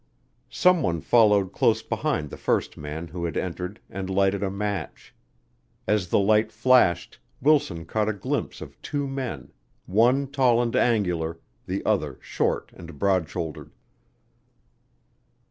[0.49, 5.13] Someone followed close behind the first man who had entered and lighted a match.
[5.85, 9.51] As the light flashed, Wilson caught a glimpse of two men;
[9.85, 13.73] one tall and angular, the other short and broad shouldered.